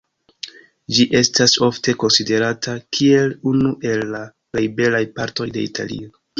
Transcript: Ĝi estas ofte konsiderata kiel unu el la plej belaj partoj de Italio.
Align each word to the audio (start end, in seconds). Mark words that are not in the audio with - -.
Ĝi 0.95 1.05
estas 1.19 1.53
ofte 1.67 1.95
konsiderata 2.05 2.75
kiel 2.99 3.37
unu 3.53 3.77
el 3.93 4.05
la 4.17 4.25
plej 4.57 4.67
belaj 4.83 5.07
partoj 5.21 5.51
de 5.59 5.71
Italio. 5.71 6.15